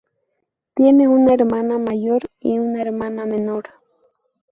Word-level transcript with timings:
Tiene 0.73 1.07
una 1.07 1.35
hermana 1.35 1.77
mayor 1.77 2.23
y 2.39 2.57
una 2.57 2.81
hermana 2.81 3.27
menor. 3.27 3.65